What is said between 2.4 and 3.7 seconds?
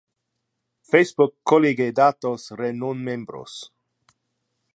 re non-membros.